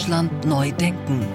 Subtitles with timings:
[0.00, 1.26] Deutschland neu denken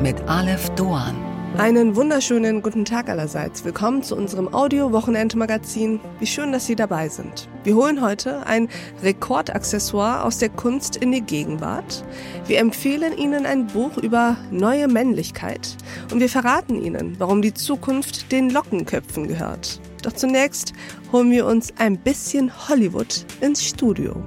[0.00, 1.16] mit Aleph Doan.
[1.58, 3.64] Einen wunderschönen guten Tag allerseits.
[3.64, 5.98] Willkommen zu unserem Audio-Wochenend-Magazin.
[6.20, 7.48] Wie schön, dass Sie dabei sind.
[7.64, 8.68] Wir holen heute ein
[9.02, 12.04] Rekordaccessoire aus der Kunst in die Gegenwart.
[12.46, 15.76] Wir empfehlen Ihnen ein Buch über neue Männlichkeit.
[16.12, 19.80] Und wir verraten Ihnen, warum die Zukunft den Lockenköpfen gehört.
[20.04, 20.74] Doch zunächst
[21.10, 24.22] holen wir uns ein bisschen Hollywood ins Studio.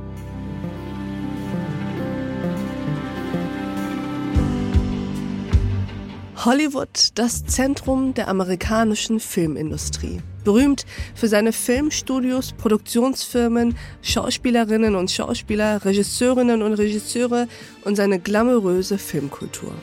[6.46, 10.22] Hollywood, das Zentrum der amerikanischen Filmindustrie.
[10.46, 17.50] Berühmt für seine Filmstudios, Produktionsfirmen, Schauspielerinnen und Schauspieler, Regisseurinnen und Regisseure
[17.84, 19.74] und seine glamouröse Filmkultur.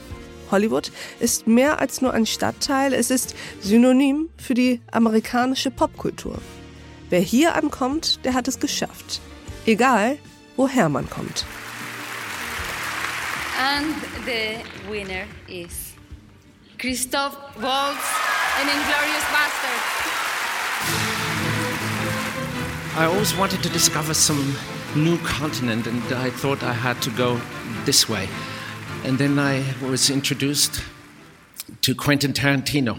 [0.51, 6.39] Hollywood ist mehr als nur ein Stadtteil, es ist Synonym für die amerikanische Popkultur.
[7.11, 9.21] Wer hier ankommt, der hat es geschafft.
[9.67, 10.17] Egal,
[10.57, 11.45] woher man kommt.
[13.59, 15.86] And the winner is
[16.79, 18.07] Christoph Waltz
[18.61, 19.81] in Inglorious Bastard.
[22.99, 24.55] I always wanted to discover some
[24.95, 27.41] new continent, and I thought I had to go
[27.87, 28.29] this way.
[29.05, 30.83] And then I was introduced
[31.81, 32.99] to Quentin Tarantino.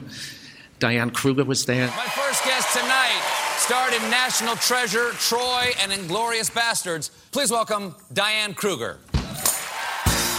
[0.79, 1.87] Diane Kruger was there.
[1.87, 3.21] My first guest tonight
[3.57, 7.11] starred in National Treasure, Troy, and Inglorious Bastards.
[7.31, 8.97] Please welcome Diane Kruger.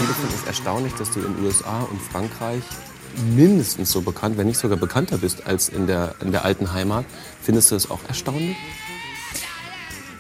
[0.01, 2.63] Ich finde es erstaunlich, dass du in den USA und Frankreich
[3.35, 7.05] mindestens so bekannt, wenn nicht sogar bekannter bist als in der, in der alten Heimat.
[7.43, 8.57] Findest du das auch erstaunlich?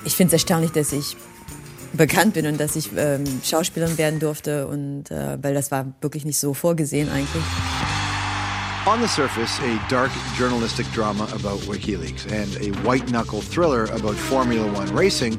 [0.04, 1.16] Ich finde es erstaunlich, dass ich
[1.92, 6.24] bekannt bin und dass ich ähm, Schauspielerin werden durfte und äh, weil das war wirklich
[6.24, 7.42] nicht so vorgesehen eigentlich.
[8.86, 14.14] On the surface, a dark journalistic drama about WikiLeaks and a white knuckle thriller about
[14.14, 15.38] Formula One racing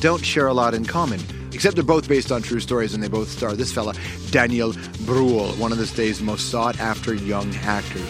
[0.00, 1.20] don't share a lot in common.
[1.56, 3.94] Except they're both based on true stories and they both star this fella,
[4.30, 4.74] Daniel
[5.06, 8.02] Bruhl, one of this day's most sought after young actors.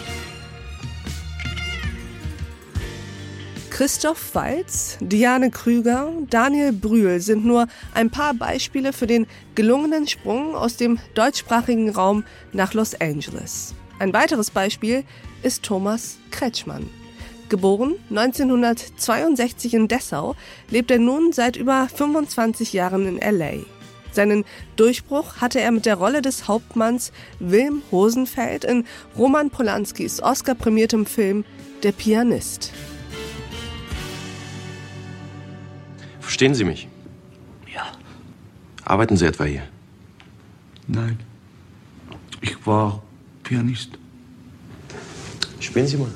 [3.69, 10.53] Christoph Waltz, Diane Krüger, Daniel Brühl sind nur ein paar Beispiele für den gelungenen Sprung
[10.53, 13.73] aus dem deutschsprachigen Raum nach Los Angeles.
[13.99, 15.05] Ein weiteres Beispiel
[15.41, 16.89] ist Thomas Kretschmann.
[17.49, 20.35] Geboren 1962 in Dessau,
[20.69, 23.63] lebt er nun seit über 25 Jahren in LA.
[24.11, 28.85] Seinen Durchbruch hatte er mit der Rolle des Hauptmanns Wilm Hosenfeld in
[29.17, 31.45] Roman Polanskis Oscar-prämiertem Film
[31.83, 32.71] Der Pianist.
[36.19, 36.87] Verstehen Sie mich?
[37.73, 37.91] Ja.
[38.83, 39.63] Arbeiten Sie etwa hier?
[40.87, 41.19] Nein.
[42.41, 43.03] Ich war
[43.43, 43.91] Pianist.
[45.59, 46.11] Spielen Sie mal.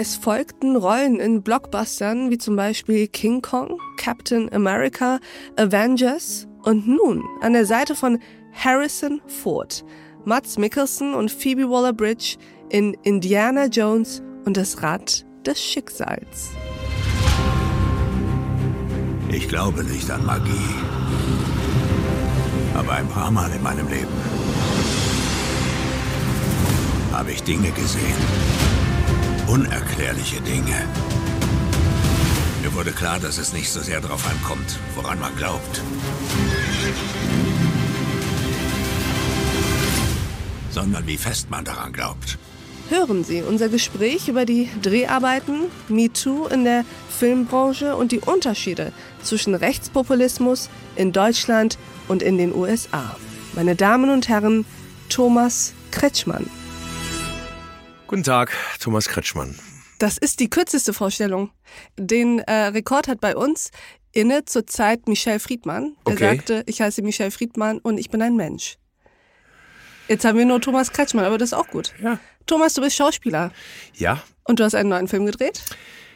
[0.00, 5.20] Es folgten Rollen in Blockbustern wie zum Beispiel King Kong, Captain America,
[5.56, 8.18] Avengers und nun an der Seite von
[8.54, 9.84] Harrison Ford,
[10.24, 12.38] Mats Mikkelsen und Phoebe Waller-Bridge
[12.70, 16.48] in Indiana Jones und das Rad des Schicksals.
[19.30, 20.50] Ich glaube nicht an Magie.
[22.74, 24.08] Aber ein paar Mal in meinem Leben
[27.12, 28.59] habe ich Dinge gesehen.
[29.50, 30.86] Unerklärliche Dinge.
[32.62, 35.82] Mir wurde klar, dass es nicht so sehr darauf ankommt, woran man glaubt.
[40.70, 42.38] Sondern wie fest man daran glaubt.
[42.90, 48.92] Hören Sie unser Gespräch über die Dreharbeiten, MeToo in der Filmbranche und die Unterschiede
[49.24, 53.16] zwischen Rechtspopulismus in Deutschland und in den USA.
[53.54, 54.64] Meine Damen und Herren,
[55.08, 56.48] Thomas Kretschmann.
[58.10, 58.50] Guten Tag,
[58.80, 59.56] Thomas Kretschmann.
[60.00, 61.50] Das ist die kürzeste Vorstellung.
[61.96, 63.70] Den äh, Rekord hat bei uns
[64.10, 65.94] inne zurzeit Michel Friedmann.
[66.04, 66.36] Der Okay.
[66.36, 68.78] sagte, ich heiße Michel Friedmann und ich bin ein Mensch.
[70.08, 71.94] Jetzt haben wir nur Thomas Kretschmann, aber das ist auch gut.
[72.02, 72.18] Ja.
[72.46, 73.52] Thomas, du bist Schauspieler
[73.94, 75.62] Ja, und du hast einen neuen Film gedreht.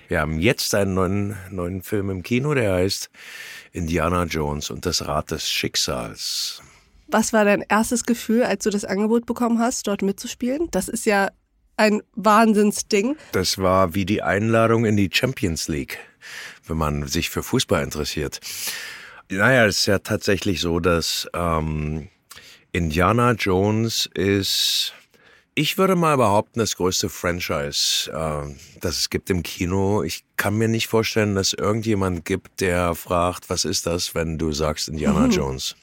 [0.09, 3.09] wir haben jetzt einen neuen, neuen Film im Kino, der heißt
[3.71, 6.61] Indiana Jones und das Rad des Schicksals.
[7.07, 10.69] Was war dein erstes Gefühl, als du das Angebot bekommen hast, dort mitzuspielen?
[10.73, 11.29] Das ist ja
[11.77, 13.17] ein Wahnsinnsding.
[13.33, 15.99] Das war wie die Einladung in die Champions League,
[16.67, 18.41] wenn man sich für Fußball interessiert.
[19.31, 22.09] Naja, es ist ja tatsächlich so, dass ähm,
[22.73, 24.93] Indiana Jones ist,
[25.55, 30.03] ich würde mal behaupten, das größte Franchise, äh, das es gibt im Kino.
[30.03, 34.53] Ich kann mir nicht vorstellen, dass irgendjemand gibt, der fragt, was ist das, wenn du
[34.53, 35.77] sagst Indiana Jones.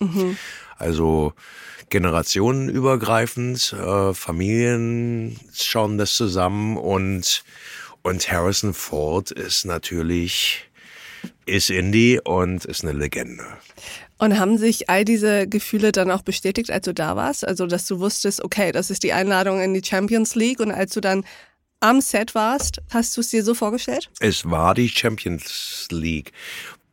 [0.82, 1.34] Also
[1.90, 7.44] generationenübergreifend, äh, Familien schauen das zusammen und,
[8.02, 10.68] und Harrison Ford ist natürlich
[11.46, 13.44] ist Indie und ist eine Legende.
[14.18, 17.48] Und haben sich all diese Gefühle dann auch bestätigt, als du da warst?
[17.48, 20.94] Also, dass du wusstest, okay, das ist die Einladung in die Champions League und als
[20.94, 21.24] du dann
[21.80, 24.10] am Set warst, hast du es dir so vorgestellt?
[24.20, 26.32] Es war die Champions League.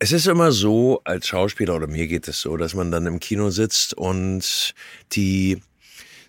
[0.00, 3.18] Es ist immer so, als Schauspieler, oder mir geht es so, dass man dann im
[3.18, 4.72] Kino sitzt und
[5.12, 5.60] die,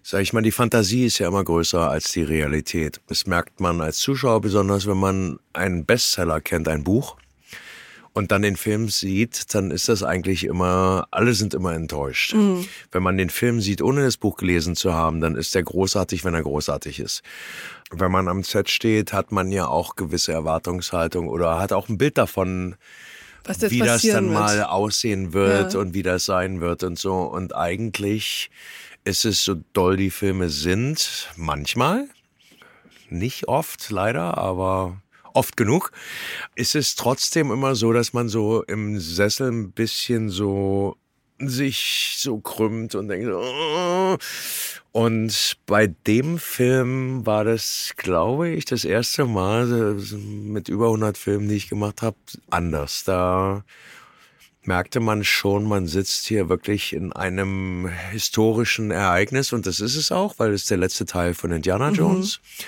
[0.02, 3.00] sag ich mal, die Fantasie ist ja immer größer als die Realität.
[3.08, 7.18] Das merkt man als Zuschauer besonders, wenn man einen Bestseller kennt, ein Buch
[8.14, 12.34] und dann den Film sieht, dann ist das eigentlich immer, alle sind immer enttäuscht.
[12.34, 12.66] Mhm.
[12.92, 16.26] Wenn man den Film sieht, ohne das Buch gelesen zu haben, dann ist der großartig,
[16.26, 17.22] wenn er großartig ist.
[17.92, 22.00] Wenn man am Set steht, hat man ja auch gewisse Erwartungshaltung oder hat auch ein
[22.00, 22.76] Bild davon,
[23.46, 24.34] wie das dann wird.
[24.34, 25.80] mal aussehen wird ja.
[25.80, 27.22] und wie das sein wird und so.
[27.22, 28.50] Und eigentlich
[29.06, 32.08] ist es so doll die Filme sind, manchmal,
[33.10, 35.02] nicht oft leider, aber
[35.34, 35.92] oft genug,
[36.56, 40.98] ist es trotzdem immer so, dass man so im Sessel ein bisschen so
[41.40, 44.18] sich so krümmt und denkt, oh.
[44.92, 51.48] Und bei dem Film war das, glaube ich, das erste Mal mit über 100 Filmen,
[51.48, 52.18] die ich gemacht habe,
[52.50, 53.04] anders.
[53.04, 53.64] Da
[54.64, 60.12] merkte man schon, man sitzt hier wirklich in einem historischen Ereignis und das ist es
[60.12, 61.96] auch, weil es der letzte Teil von Indiana mhm.
[61.96, 62.40] Jones.
[62.44, 62.64] Mhm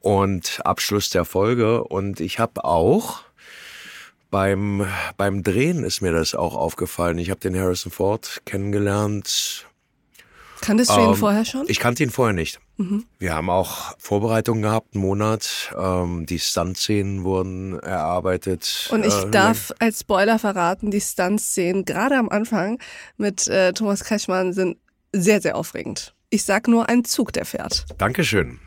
[0.00, 1.84] und Abschluss der Folge.
[1.84, 3.20] Und ich habe auch
[4.30, 4.86] beim,
[5.16, 7.18] beim Drehen ist mir das auch aufgefallen.
[7.18, 9.66] Ich habe den Harrison Ford kennengelernt.
[10.60, 11.64] Kanntest du ihn ähm, vorher schon?
[11.68, 12.60] Ich kannte ihn vorher nicht.
[12.76, 13.04] Mhm.
[13.18, 15.74] Wir haben auch Vorbereitungen gehabt, einen Monat.
[15.78, 18.88] Ähm, die Stunt-Szenen wurden erarbeitet.
[18.92, 22.78] Und ich äh, darf als Spoiler verraten, die Stunt-Szenen gerade am Anfang
[23.16, 24.78] mit äh, Thomas Kretschmann sind
[25.12, 26.14] sehr, sehr aufregend.
[26.30, 27.86] Ich sag nur ein Zug, der fährt.
[27.96, 28.60] Dankeschön.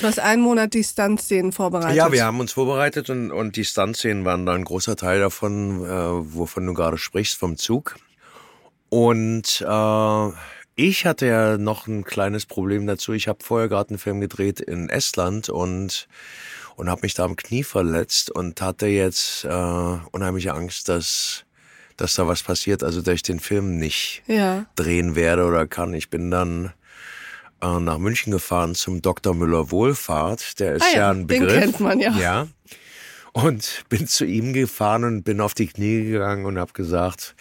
[0.00, 1.96] Du hast einen Monat die Stunt-Szenen vorbereitet.
[1.96, 5.84] Ja, wir haben uns vorbereitet und, und die Stunt-Szenen waren dann ein großer Teil davon,
[5.84, 7.96] äh, wovon du gerade sprichst, vom Zug.
[8.90, 10.30] Und äh,
[10.76, 13.12] ich hatte ja noch ein kleines Problem dazu.
[13.12, 16.06] Ich habe vorher gerade einen Film gedreht in Estland und
[16.76, 21.44] und habe mich da am Knie verletzt und hatte jetzt äh, unheimliche Angst, dass
[21.96, 24.66] dass da was passiert, also dass ich den Film nicht ja.
[24.76, 25.94] drehen werde oder kann.
[25.94, 26.74] Ich bin dann
[27.62, 29.34] äh, nach München gefahren zum Dr.
[29.34, 30.60] Müller Wohlfahrt.
[30.60, 31.52] Der ist ah ja, ja, ein Begriff.
[31.52, 32.10] Den kennt man ja.
[32.18, 32.48] Ja.
[33.32, 37.34] Und bin zu ihm gefahren und bin auf die Knie gegangen und habe gesagt,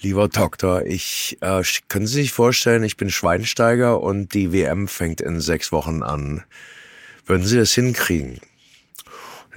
[0.00, 5.20] lieber Doktor, ich äh, können Sie sich vorstellen, ich bin Schweinsteiger und die WM fängt
[5.20, 6.44] in sechs Wochen an.
[7.26, 8.40] Würden Sie das hinkriegen?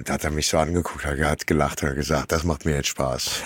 [0.02, 3.42] Da hat er mich so angeguckt, hat gelacht, hat gesagt, das macht mir jetzt Spaß.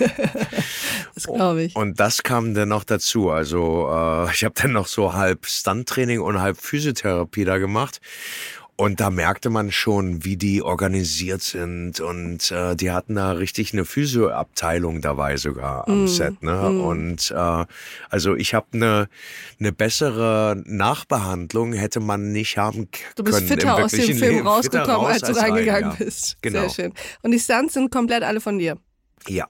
[1.15, 1.75] das glaube ich.
[1.75, 3.31] Und das kam dann noch dazu.
[3.31, 8.01] Also äh, ich habe dann noch so halb Stunt-Training und halb Physiotherapie da gemacht.
[8.77, 12.01] Und da merkte man schon, wie die organisiert sind.
[12.01, 16.09] Und äh, die hatten da richtig eine Physioabteilung dabei sogar am mm.
[16.09, 16.43] Set.
[16.43, 16.71] Ne?
[16.71, 16.81] Mm.
[16.81, 17.65] Und äh,
[18.11, 19.09] also ich habe eine
[19.59, 23.13] ne bessere Nachbehandlung hätte man nicht haben können.
[23.15, 24.47] Du bist fitter aus dem Film Leben.
[24.47, 26.05] rausgekommen, raus als du reingegangen rein, ja.
[26.05, 26.39] bist.
[26.43, 26.61] Genau.
[26.63, 26.95] Sehr schön.
[27.23, 28.77] Und die Stunts sind komplett alle von dir.
[29.29, 29.47] Ja.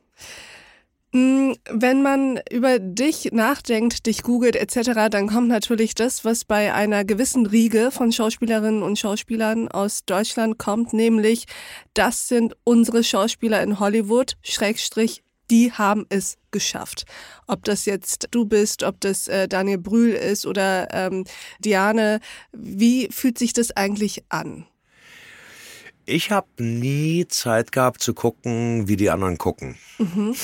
[1.14, 6.74] Mm, wenn man über dich nachdenkt, dich googelt etc., dann kommt natürlich das, was bei
[6.74, 11.44] einer gewissen Riege von Schauspielerinnen und Schauspielern aus Deutschland kommt, nämlich
[11.94, 17.04] das sind unsere Schauspieler in Hollywood, Schrägstrich, die haben es geschafft.
[17.46, 21.26] Ob das jetzt du bist, ob das äh, Daniel Brühl ist oder ähm,
[21.60, 22.18] Diane,
[22.50, 24.66] wie fühlt sich das eigentlich an?
[26.06, 29.76] Ich habe nie Zeit gehabt zu gucken, wie die anderen gucken.
[29.98, 30.34] Mhm.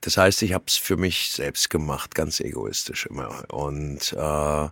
[0.00, 3.44] Das heißt, ich habe es für mich selbst gemacht, ganz egoistisch immer.
[3.52, 4.68] Und äh,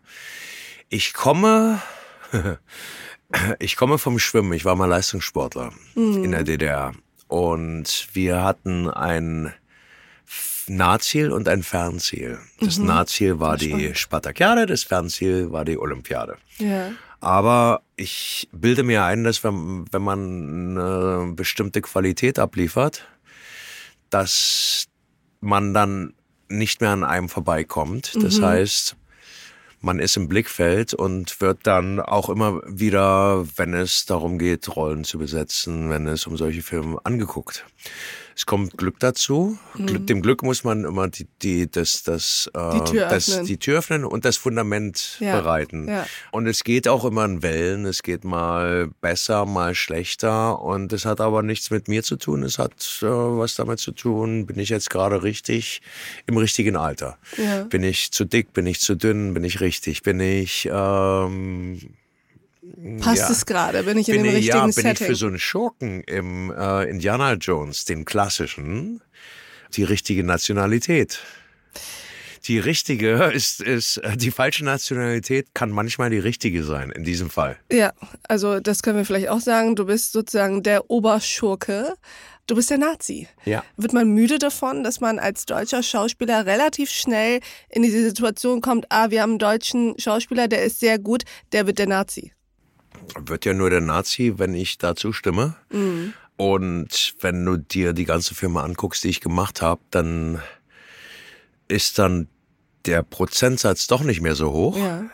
[0.88, 1.82] ich komme,
[3.58, 4.52] ich komme vom Schwimmen.
[4.52, 6.24] Ich war mal Leistungssportler mhm.
[6.24, 6.92] in der DDR.
[7.26, 9.52] Und wir hatten ein
[10.66, 12.38] Nahziel und ein Fernziel.
[12.60, 12.86] Das mhm.
[12.86, 16.36] Nahziel war die Spartakiade, das Fernziel war die Olympiade.
[16.58, 16.92] Ja.
[17.20, 23.06] Aber ich bilde mir ein, dass wenn, wenn man eine bestimmte Qualität abliefert,
[24.10, 24.86] dass
[25.40, 26.14] man dann
[26.48, 28.14] nicht mehr an einem vorbeikommt.
[28.22, 28.44] Das mhm.
[28.44, 28.96] heißt,
[29.80, 35.04] man ist im Blickfeld und wird dann auch immer wieder, wenn es darum geht, Rollen
[35.04, 37.64] zu besetzen, wenn es um solche Filme angeguckt.
[38.38, 39.58] Es kommt Glück dazu.
[39.74, 40.06] Mhm.
[40.06, 43.80] Dem Glück muss man immer die, die, das, das, äh, die, Tür das, die Tür
[43.80, 45.40] öffnen und das Fundament ja.
[45.40, 45.88] bereiten.
[45.88, 46.06] Ja.
[46.30, 47.84] Und es geht auch immer in Wellen.
[47.84, 50.62] Es geht mal besser, mal schlechter.
[50.62, 52.44] Und es hat aber nichts mit mir zu tun.
[52.44, 55.82] Es hat äh, was damit zu tun, bin ich jetzt gerade richtig
[56.28, 57.18] im richtigen Alter.
[57.38, 57.64] Ja.
[57.64, 61.80] Bin ich zu dick, bin ich zu dünn, bin ich richtig, bin ich ähm,
[63.00, 63.30] Passt Ja.
[63.30, 63.82] es gerade?
[63.82, 64.92] Bin ich in bin dem ich, richtigen ja, bin Setting?
[64.92, 69.02] ich für so einen Schurken im äh, Indiana Jones, den klassischen,
[69.76, 71.20] die richtige Nationalität.
[72.44, 77.30] Die richtige ist, ist, äh, die falsche Nationalität kann manchmal die richtige sein, in diesem
[77.30, 77.58] Fall.
[77.70, 77.92] Ja,
[78.28, 79.76] also das können wir vielleicht auch sagen.
[79.76, 81.94] Du bist sozusagen der Oberschurke.
[82.46, 83.28] Du bist der Nazi.
[83.44, 83.62] Ja.
[83.76, 88.86] Wird man müde davon, dass man als deutscher Schauspieler relativ schnell in diese Situation kommt,
[88.88, 92.32] ah, wir haben einen deutschen Schauspieler, der ist sehr gut, der wird der Nazi.
[93.18, 95.56] Wird ja nur der Nazi, wenn ich dazu stimme.
[95.70, 96.14] Mhm.
[96.36, 100.40] Und wenn du dir die ganze Firma anguckst, die ich gemacht habe, dann
[101.66, 102.28] ist dann
[102.86, 104.76] der Prozentsatz doch nicht mehr so hoch.
[104.76, 105.04] Ja.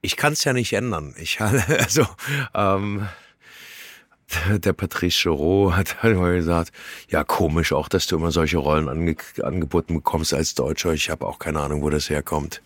[0.00, 1.14] Ich kann es ja nicht ändern.
[1.18, 2.06] Ich also
[2.54, 3.08] ähm,
[4.48, 6.72] der Patrice Chirot hat halt mal gesagt,
[7.08, 10.92] ja komisch auch, dass du immer solche Rollen ange angeboten bekommst als Deutscher.
[10.92, 12.62] Ich habe auch keine Ahnung, wo das herkommt.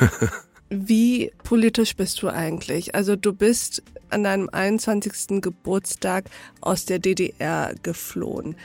[0.70, 2.94] Wie politisch bist du eigentlich?
[2.94, 5.40] Also du bist an deinem 21.
[5.40, 6.26] Geburtstag
[6.60, 8.56] aus der DDR geflohen.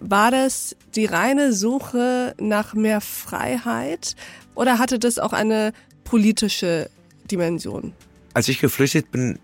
[0.00, 4.16] War das die reine Suche nach mehr Freiheit
[4.54, 6.90] oder hatte das auch eine politische
[7.30, 7.92] Dimension?
[8.34, 9.38] Als ich geflüchtet bin,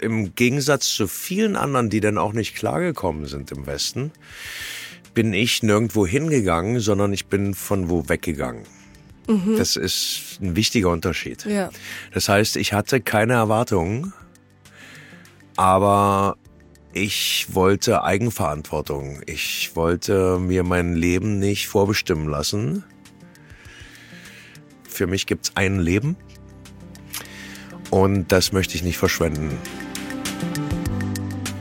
[0.00, 4.10] im Gegensatz zu vielen anderen, die dann auch nicht klargekommen sind im Westen,
[5.14, 8.64] bin ich nirgendwo hingegangen, sondern ich bin von wo weggegangen.
[9.26, 9.56] Mhm.
[9.56, 11.44] Das ist ein wichtiger Unterschied.
[11.44, 11.70] Ja.
[12.12, 14.12] Das heißt, ich hatte keine Erwartungen,
[15.56, 16.36] aber
[16.92, 19.20] ich wollte Eigenverantwortung.
[19.26, 22.84] Ich wollte mir mein Leben nicht vorbestimmen lassen.
[24.88, 26.16] Für mich gibt's ein Leben
[27.90, 29.58] und das möchte ich nicht verschwenden.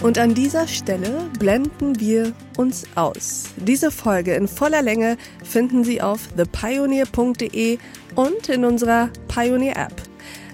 [0.06, 3.46] Und an dieser Stelle blenden wir uns aus.
[3.56, 7.80] Diese Folge in voller Länge finden Sie auf thepioneer.de
[8.14, 10.00] und in unserer Pioneer App.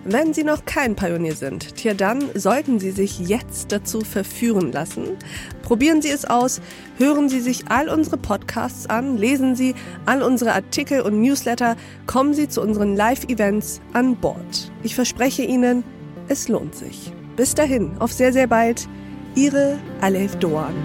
[0.05, 5.17] Wenn Sie noch kein Pionier sind, tja dann sollten Sie sich jetzt dazu verführen lassen.
[5.63, 6.61] Probieren Sie es aus,
[6.97, 11.75] hören Sie sich all unsere Podcasts an, lesen Sie all unsere Artikel und Newsletter,
[12.07, 14.71] kommen Sie zu unseren Live-Events an Bord.
[14.81, 15.83] Ich verspreche Ihnen,
[16.29, 17.11] es lohnt sich.
[17.35, 18.87] Bis dahin, auf sehr, sehr bald.
[19.35, 20.75] Ihre Alef Doan.